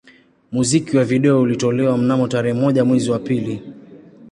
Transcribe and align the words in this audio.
Muziki 0.51 0.97
wa 0.97 1.03
video 1.03 1.41
ulitolewa 1.41 1.97
mnamo 1.97 2.27
tarehe 2.27 2.53
moja 2.59 2.85
mwezi 2.85 3.11
wa 3.11 3.19
pili 3.19 3.73